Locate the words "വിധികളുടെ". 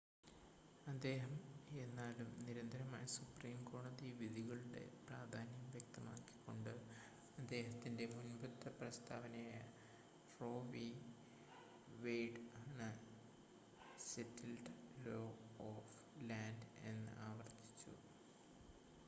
4.11-4.81